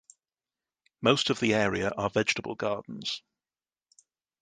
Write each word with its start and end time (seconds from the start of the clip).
Most 1.03 1.29
of 1.29 1.39
the 1.39 1.53
area 1.53 1.91
are 1.95 2.09
vegetable 2.09 2.55
gardens. 2.55 3.21